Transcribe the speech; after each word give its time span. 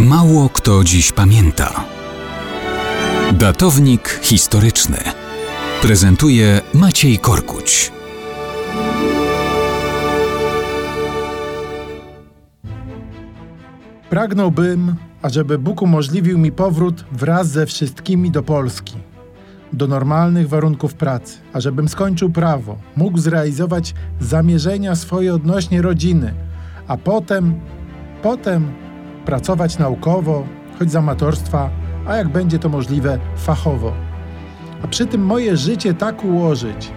Mało 0.00 0.48
kto 0.48 0.84
dziś 0.84 1.12
pamięta. 1.12 1.84
Datownik 3.32 4.20
historyczny 4.22 4.96
prezentuje 5.82 6.60
Maciej 6.74 7.18
Korkuć. 7.18 7.92
Pragnąłbym, 14.10 14.94
ażeby 15.22 15.58
Bóg 15.58 15.82
umożliwił 15.82 16.38
mi 16.38 16.52
powrót 16.52 17.04
wraz 17.12 17.48
ze 17.48 17.66
wszystkimi 17.66 18.30
do 18.30 18.42
Polski, 18.42 18.94
do 19.72 19.86
normalnych 19.86 20.48
warunków 20.48 20.94
pracy, 20.94 21.38
ażebym 21.52 21.88
skończył 21.88 22.30
prawo, 22.30 22.78
mógł 22.96 23.18
zrealizować 23.18 23.94
zamierzenia 24.20 24.94
swoje 24.94 25.34
odnośnie 25.34 25.82
rodziny, 25.82 26.34
a 26.88 26.96
potem, 26.96 27.60
potem 28.22 28.83
pracować 29.24 29.78
naukowo, 29.78 30.46
choć 30.78 30.90
z 30.90 30.96
amatorstwa, 30.96 31.70
a 32.06 32.16
jak 32.16 32.28
będzie 32.28 32.58
to 32.58 32.68
możliwe, 32.68 33.18
fachowo. 33.36 33.92
A 34.82 34.86
przy 34.86 35.06
tym 35.06 35.24
moje 35.24 35.56
życie 35.56 35.94
tak 35.94 36.24
ułożyć, 36.24 36.90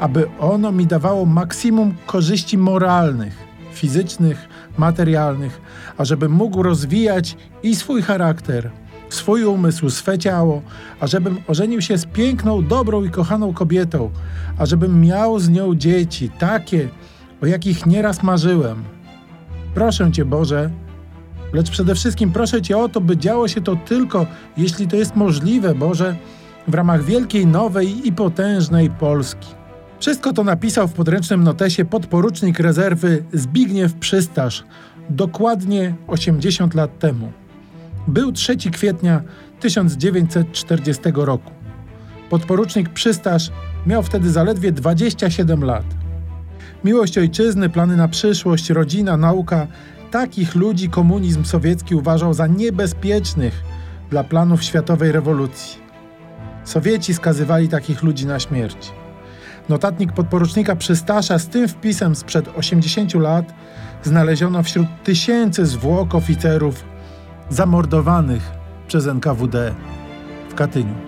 aby 0.00 0.26
ono 0.40 0.72
mi 0.72 0.86
dawało 0.86 1.26
maksimum 1.26 1.94
korzyści 2.06 2.58
moralnych, 2.58 3.48
fizycznych, 3.72 4.48
materialnych, 4.78 5.60
ażebym 5.98 6.32
mógł 6.32 6.62
rozwijać 6.62 7.36
i 7.62 7.76
swój 7.76 8.02
charakter, 8.02 8.70
swój 9.08 9.44
umysł, 9.44 9.90
swe 9.90 10.18
ciało, 10.18 10.62
ażebym 11.00 11.36
ożenił 11.46 11.80
się 11.80 11.98
z 11.98 12.06
piękną, 12.06 12.66
dobrą 12.66 13.04
i 13.04 13.10
kochaną 13.10 13.54
kobietą, 13.54 14.10
ażebym 14.58 15.00
miał 15.00 15.38
z 15.38 15.48
nią 15.48 15.74
dzieci, 15.74 16.30
takie, 16.38 16.88
o 17.42 17.46
jakich 17.46 17.86
nieraz 17.86 18.22
marzyłem. 18.22 18.84
Proszę 19.74 20.12
Cię, 20.12 20.24
Boże, 20.24 20.70
lecz 21.52 21.70
przede 21.70 21.94
wszystkim 21.94 22.32
proszę 22.32 22.62
Cię 22.62 22.78
o 22.78 22.88
to, 22.88 23.00
by 23.00 23.16
działo 23.16 23.48
się 23.48 23.60
to 23.60 23.76
tylko, 23.76 24.26
jeśli 24.56 24.88
to 24.88 24.96
jest 24.96 25.16
możliwe, 25.16 25.74
Boże, 25.74 26.16
w 26.68 26.74
ramach 26.74 27.04
wielkiej, 27.04 27.46
nowej 27.46 28.08
i 28.08 28.12
potężnej 28.12 28.90
Polski. 28.90 29.48
Wszystko 30.00 30.32
to 30.32 30.44
napisał 30.44 30.88
w 30.88 30.92
podręcznym 30.92 31.44
notesie 31.44 31.84
podporucznik 31.84 32.60
rezerwy 32.60 33.24
Zbigniew 33.32 33.94
Przystasz 33.94 34.64
dokładnie 35.10 35.94
80 36.06 36.74
lat 36.74 36.98
temu. 36.98 37.32
Był 38.08 38.32
3 38.32 38.56
kwietnia 38.56 39.22
1940 39.60 41.02
roku. 41.14 41.50
Podporucznik 42.30 42.88
Przystasz 42.88 43.50
miał 43.86 44.02
wtedy 44.02 44.30
zaledwie 44.30 44.72
27 44.72 45.64
lat. 45.64 45.84
Miłość 46.84 47.18
ojczyzny, 47.18 47.70
plany 47.70 47.96
na 47.96 48.08
przyszłość, 48.08 48.70
rodzina, 48.70 49.16
nauka 49.16 49.66
takich 50.10 50.54
ludzi 50.54 50.88
komunizm 50.88 51.44
sowiecki 51.44 51.94
uważał 51.94 52.34
za 52.34 52.46
niebezpiecznych 52.46 53.62
dla 54.10 54.24
planów 54.24 54.62
światowej 54.62 55.12
rewolucji. 55.12 55.78
Sowieci 56.64 57.14
skazywali 57.14 57.68
takich 57.68 58.02
ludzi 58.02 58.26
na 58.26 58.40
śmierć. 58.40 58.92
Notatnik 59.68 60.12
podporucznika 60.12 60.76
Przystasza 60.76 61.38
z 61.38 61.48
tym 61.48 61.68
wpisem 61.68 62.16
sprzed 62.16 62.48
80 62.56 63.14
lat 63.14 63.54
znaleziono 64.02 64.62
wśród 64.62 64.86
tysięcy 65.04 65.66
zwłok 65.66 66.14
oficerów 66.14 66.84
zamordowanych 67.50 68.50
przez 68.86 69.06
NKWD 69.06 69.74
w 70.48 70.54
Katyniu. 70.54 71.07